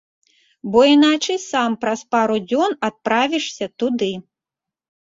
Бо 0.75 0.79
іначай 0.93 1.37
сам 1.51 1.75
праз 1.85 2.01
пару 2.17 2.35
дзён 2.49 2.71
адправішся 2.89 3.65
туды! 3.83 4.13